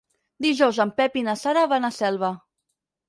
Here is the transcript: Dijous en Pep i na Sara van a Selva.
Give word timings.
Dijous 0.45 0.79
en 0.85 0.93
Pep 1.01 1.19
i 1.21 1.23
na 1.27 1.37
Sara 1.43 1.67
van 1.75 1.87
a 1.91 1.93
Selva. 1.99 2.33